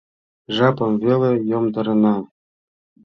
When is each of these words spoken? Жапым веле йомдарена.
Жапым 0.55 0.91
веле 1.03 1.31
йомдарена. 1.49 2.15